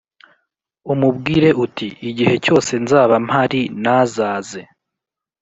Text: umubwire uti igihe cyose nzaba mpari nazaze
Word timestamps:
umubwire 0.93 1.49
uti 1.65 1.87
igihe 2.09 2.35
cyose 2.45 2.71
nzaba 2.83 3.15
mpari 3.27 3.61
nazaze 3.83 4.61